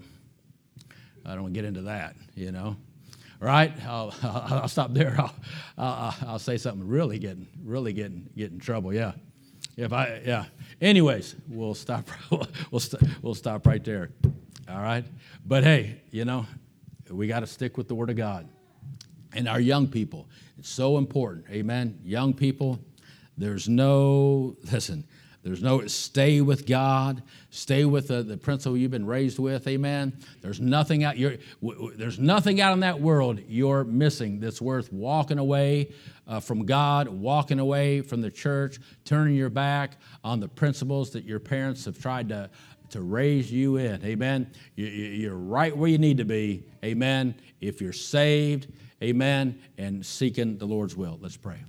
[1.25, 2.77] I don't want to get into that, you know.
[3.45, 3.71] Right?
[3.87, 5.15] I'll, I'll, stop there.
[5.19, 5.35] I'll,
[5.77, 8.91] I'll, I'll say something really getting, really getting, get in trouble.
[8.91, 9.11] Yeah.
[9.77, 10.45] If I, yeah.
[10.81, 12.09] Anyways, we'll stop.
[12.71, 14.09] we'll, st- we'll stop right there.
[14.67, 15.05] All right.
[15.45, 16.47] But hey, you know,
[17.11, 18.49] we got to stick with the Word of God.
[19.33, 20.27] And our young people,
[20.57, 21.45] it's so important.
[21.51, 21.99] Amen.
[22.03, 22.79] Young people,
[23.37, 25.05] there's no, listen,
[25.45, 27.21] there's no stay with God,
[27.51, 29.67] stay with the, the principle you've been raised with.
[29.67, 30.17] Amen.
[30.41, 34.91] There's nothing out you're, w- there's nothing out in that world you're missing that's worth
[34.91, 35.93] walking away
[36.27, 41.25] uh, from God, walking away from the church, turning your back on the principles that
[41.25, 42.49] your parents have tried to
[42.89, 44.03] to raise you in.
[44.03, 44.49] Amen.
[44.75, 46.63] You're right where you need to be.
[46.83, 47.35] Amen.
[47.61, 48.71] If you're saved,
[49.03, 51.19] amen, and seeking the Lord's will.
[51.21, 51.59] Let's pray.